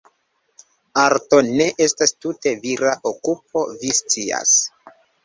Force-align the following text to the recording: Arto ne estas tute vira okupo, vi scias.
Arto 1.01 1.41
ne 1.57 1.67
estas 1.85 2.13
tute 2.25 2.53
vira 2.63 2.95
okupo, 3.11 3.63
vi 3.83 3.93
scias. 3.99 4.57